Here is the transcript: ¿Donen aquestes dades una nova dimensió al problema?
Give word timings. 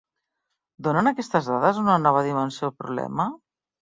¿Donen 0.85 1.09
aquestes 1.11 1.49
dades 1.49 1.81
una 1.81 1.97
nova 2.05 2.23
dimensió 2.29 2.71
al 2.71 2.73
problema? 2.85 3.29